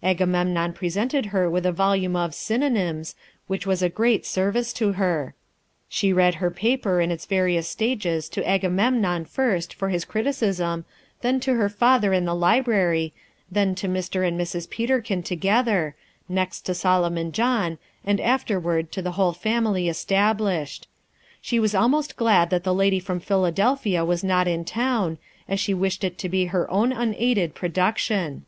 [0.00, 3.16] Agamemnon presented her with a volume of "Synonymes,"
[3.48, 5.34] which was a great service to her.
[5.88, 10.84] She read her paper, in its various stages, to Agamemnon first, for his criticism,
[11.22, 13.12] then to her father in the library,
[13.50, 14.24] then to Mr.
[14.24, 14.70] and Mrs.
[14.70, 15.96] Peterkin together,
[16.28, 20.86] next to Solomon John, and afterward to the whole family assembled.
[21.40, 25.18] She was almost glad that the lady from Philadelphia was not in town,
[25.48, 28.46] as she wished it to be her own unaided production.